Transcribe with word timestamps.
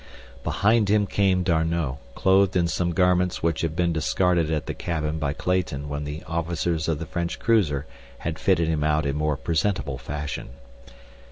Behind 0.43 0.89
him 0.89 1.05
came 1.05 1.43
D'Arnot, 1.43 1.99
clothed 2.15 2.55
in 2.55 2.67
some 2.67 2.89
garments 2.91 3.43
which 3.43 3.61
had 3.61 3.75
been 3.75 3.93
discarded 3.93 4.49
at 4.49 4.65
the 4.65 4.73
cabin 4.73 5.19
by 5.19 5.31
Clayton 5.31 5.87
when 5.89 6.05
the 6.05 6.23
officers 6.23 6.87
of 6.87 6.97
the 6.97 7.05
French 7.05 7.37
cruiser 7.37 7.85
had 8.17 8.39
fitted 8.39 8.67
him 8.67 8.83
out 8.83 9.05
in 9.05 9.15
more 9.15 9.37
presentable 9.37 9.99
fashion. 9.99 10.49